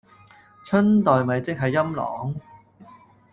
[0.65, 2.33] 春袋咪即係陰嚢